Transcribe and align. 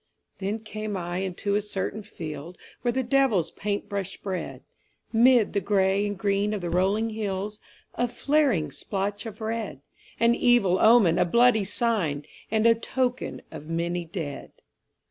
Then 0.39 0.57
came 0.61 0.97
I 0.97 1.17
into 1.19 1.53
a 1.53 1.61
certain 1.61 2.01
field 2.01 2.57
Where 2.81 2.91
the 2.91 3.03
devil's 3.03 3.51
paint 3.51 3.87
brush 3.87 4.13
spread 4.13 4.63
'Mid 5.13 5.53
the 5.53 5.61
gray 5.61 6.07
and 6.07 6.17
green 6.17 6.55
of 6.55 6.61
the 6.61 6.71
rolling 6.71 7.11
hills 7.11 7.61
A 7.93 8.07
flaring 8.07 8.71
splotch 8.71 9.27
of 9.27 9.41
red, 9.41 9.81
An 10.19 10.33
evil 10.33 10.79
omen, 10.79 11.19
a 11.19 11.25
bloody 11.25 11.65
sign, 11.65 12.25
And 12.49 12.65
a 12.65 12.73
token 12.73 13.43
of 13.51 13.69
many 13.69 14.03
dead. 14.05 14.51